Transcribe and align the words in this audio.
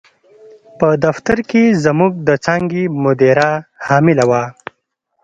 په 0.79 0.87
دفتر 1.05 1.37
کې 1.49 1.63
زموږ 1.85 2.13
د 2.27 2.29
څانګې 2.45 2.83
مدیره 3.03 3.51
حامله 3.85 4.25
وه. 4.29 4.43